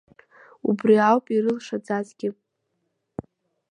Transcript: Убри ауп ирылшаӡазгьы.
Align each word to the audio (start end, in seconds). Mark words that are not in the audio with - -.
Убри 0.69 0.95
ауп 1.09 1.25
ирылшаӡазгьы. 1.35 2.29